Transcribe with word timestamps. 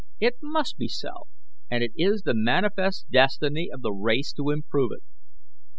It 0.19 0.37
must 0.41 0.77
be 0.77 0.87
so, 0.87 1.27
and 1.69 1.83
it 1.83 1.91
is 1.95 2.23
the 2.23 2.33
manifest 2.33 3.05
destiny 3.11 3.69
of 3.71 3.81
the 3.83 3.91
race 3.93 4.33
to 4.33 4.49
improve 4.49 4.93
it. 4.93 5.03